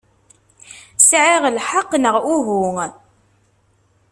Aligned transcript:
Sɛiɣ 1.09 1.43
lḥeqq, 1.55 1.91
neɣ 1.97 2.15
uhu? 2.35 2.63